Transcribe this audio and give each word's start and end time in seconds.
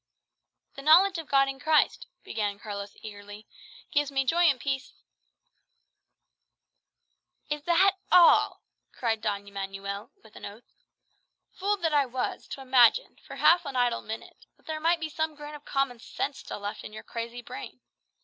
"The 0.73 0.81
knowledge 0.81 1.19
of 1.19 1.27
God 1.29 1.47
in 1.47 1.59
Christ," 1.59 2.07
began 2.23 2.57
Carlos 2.57 2.97
eagerly, 3.03 3.45
"gives 3.91 4.11
me 4.11 4.25
joy 4.25 4.45
and 4.45 4.59
peace" 4.59 4.93
"Is 7.51 7.61
that 7.65 7.97
all?" 8.11 8.63
cried 8.91 9.21
Don 9.21 9.45
Manuel 9.53 10.11
with 10.23 10.35
an 10.35 10.43
oath. 10.43 10.73
"Fool 11.51 11.77
that 11.77 11.93
I 11.93 12.07
was, 12.07 12.47
to 12.47 12.61
imagine, 12.61 13.17
for 13.27 13.35
half 13.35 13.63
an 13.63 13.75
idle 13.75 14.01
minute, 14.01 14.47
that 14.57 14.65
there 14.65 14.79
might 14.79 14.99
be 14.99 15.07
some 15.07 15.35
grain 15.35 15.53
of 15.53 15.65
common 15.65 15.99
sense 15.99 16.39
still 16.39 16.61
left 16.61 16.83
in 16.83 16.93
your 16.93 17.03
crazy 17.03 17.43
brain! 17.43 17.81